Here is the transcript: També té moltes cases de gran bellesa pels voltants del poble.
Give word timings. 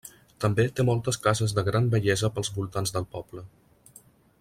També 0.45 0.63
té 0.79 0.85
moltes 0.87 1.21
cases 1.27 1.53
de 1.59 1.65
gran 1.69 1.91
bellesa 1.97 2.33
pels 2.39 2.51
voltants 2.59 2.97
del 2.99 3.09
poble. 3.17 3.49